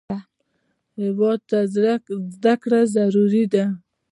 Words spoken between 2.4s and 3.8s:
زده کړه ضروري ده